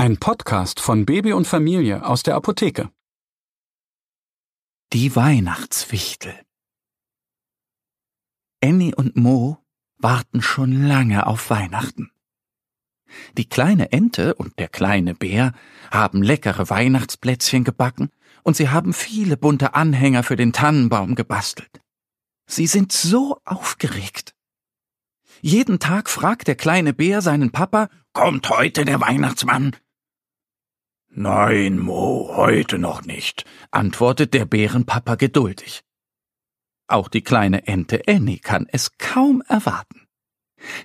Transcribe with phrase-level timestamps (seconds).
[0.00, 2.88] Ein Podcast von Baby und Familie aus der Apotheke.
[4.94, 6.32] Die Weihnachtswichtel.
[8.64, 9.58] Annie und Mo
[9.98, 12.10] warten schon lange auf Weihnachten.
[13.36, 15.52] Die kleine Ente und der kleine Bär
[15.90, 18.08] haben leckere Weihnachtsplätzchen gebacken
[18.42, 21.82] und sie haben viele bunte Anhänger für den Tannenbaum gebastelt.
[22.46, 24.34] Sie sind so aufgeregt.
[25.42, 29.76] Jeden Tag fragt der kleine Bär seinen Papa, kommt heute der Weihnachtsmann?
[31.12, 35.82] Nein, Mo, heute noch nicht, antwortet der Bärenpapa geduldig.
[36.86, 40.06] Auch die kleine Ente Annie kann es kaum erwarten.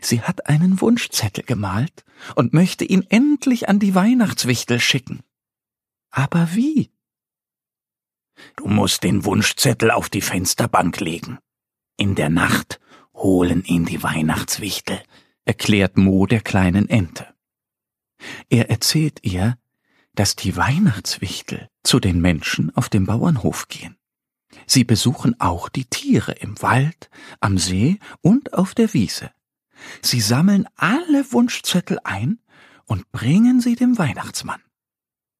[0.02, 5.22] Sie hat einen Wunschzettel gemalt und möchte ihn endlich an die Weihnachtswichtel schicken.
[6.10, 6.92] Aber wie?
[8.56, 11.38] Du musst den Wunschzettel auf die Fensterbank legen.
[11.98, 12.80] In der Nacht
[13.14, 15.02] holen ihn die Weihnachtswichtel,
[15.46, 17.28] erklärt Mo der kleinen Ente.
[18.50, 19.58] Er erzählt ihr,
[20.16, 23.98] dass die Weihnachtswichtel zu den Menschen auf dem Bauernhof gehen.
[24.68, 29.32] Sie besuchen auch die Tiere im Wald, am See und auf der Wiese.
[30.02, 32.40] Sie sammeln alle Wunschzettel ein
[32.86, 34.62] und bringen sie dem Weihnachtsmann.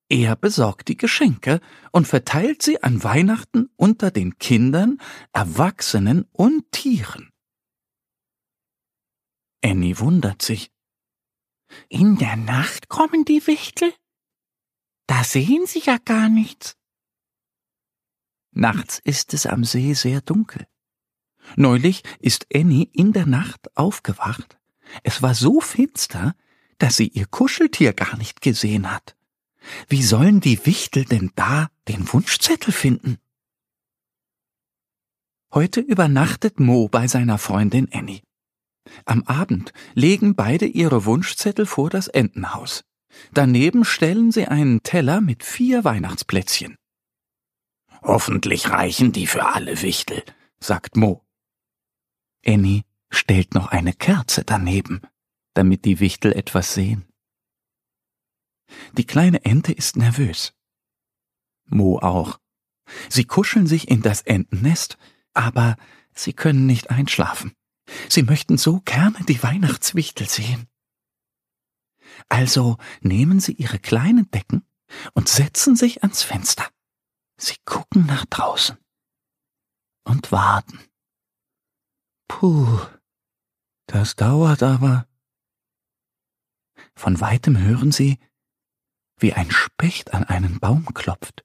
[0.10, 5.00] Er besorgt die Geschenke und verteilt sie an Weihnachten unter den Kindern,
[5.34, 7.32] Erwachsenen und Tieren.
[9.64, 10.72] Annie wundert sich.
[11.90, 13.92] In der Nacht kommen die Wichtel?
[15.08, 16.78] Da sehen sie ja gar nichts.
[18.52, 20.66] Nachts ist es am See sehr dunkel.
[21.56, 24.58] Neulich ist Annie in der Nacht aufgewacht.
[25.04, 26.36] Es war so finster,
[26.78, 29.16] dass sie ihr Kuscheltier gar nicht gesehen hat.
[29.88, 33.18] Wie sollen die Wichtel denn da den Wunschzettel finden?
[35.54, 38.22] Heute übernachtet Mo bei seiner Freundin Annie.
[39.06, 42.84] Am Abend legen beide ihre Wunschzettel vor das Entenhaus.
[43.34, 46.78] Daneben stellen sie einen Teller mit vier Weihnachtsplätzchen.
[48.02, 50.24] Hoffentlich reichen die für alle Wichtel,
[50.60, 51.26] sagt Mo.
[52.46, 55.02] Annie stellt noch eine Kerze daneben,
[55.54, 57.06] damit die Wichtel etwas sehen.
[58.98, 60.54] Die kleine Ente ist nervös.
[61.66, 62.40] Mo auch.
[63.10, 64.98] Sie kuscheln sich in das Entennest,
[65.34, 65.76] aber
[66.14, 67.54] sie können nicht einschlafen.
[68.10, 70.68] Sie möchten so gerne die Weihnachtswichtel sehen.
[72.30, 74.66] Also nehmen Sie Ihre kleinen Decken
[75.14, 76.68] und setzen sich ans Fenster.
[77.38, 78.78] Sie gucken nach draußen
[80.06, 80.80] und warten.
[82.28, 82.80] Puh,
[83.88, 85.08] das dauert aber.
[86.96, 88.20] Von weitem hören Sie,
[89.18, 91.44] wie ein Specht an einen Baum klopft.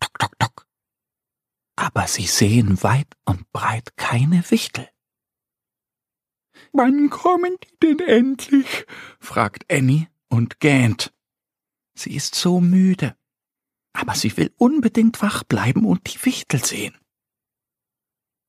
[0.00, 0.66] Tok, tok, tok.
[1.76, 4.88] Aber Sie sehen weit und breit keine Wichtel.
[6.72, 8.86] Wann kommen die denn endlich?
[9.20, 11.12] fragt Annie und gähnt.
[11.94, 13.16] Sie ist so müde,
[13.92, 16.96] aber sie will unbedingt wach bleiben und die Wichtel sehen.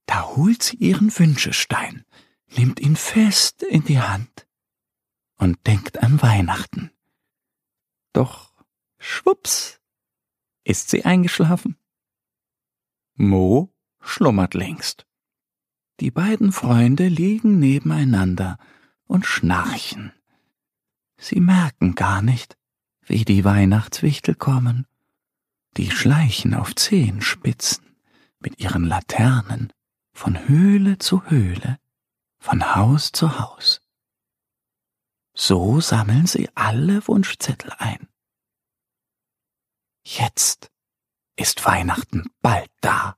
[0.06, 2.06] Da holt sie ihren Wünschestein,
[2.56, 4.48] nimmt ihn fest in die Hand
[5.38, 6.92] und denkt an Weihnachten.
[8.14, 8.54] Doch
[8.98, 9.80] schwups,
[10.64, 11.78] ist sie eingeschlafen.
[13.16, 15.06] Mo schlummert längst.
[16.00, 18.58] Die beiden Freunde liegen nebeneinander
[19.06, 20.14] und schnarchen.
[21.18, 22.58] Sie merken gar nicht,
[23.02, 24.88] wie die Weihnachtswichtel kommen.
[25.76, 27.98] Die schleichen auf Zehenspitzen
[28.40, 29.74] mit ihren Laternen
[30.14, 31.78] von Höhle zu Höhle,
[32.38, 33.82] von Haus zu Haus.
[35.34, 38.08] So sammeln sie alle Wunschzettel ein.
[40.04, 40.72] Jetzt
[41.36, 43.18] ist Weihnachten bald da.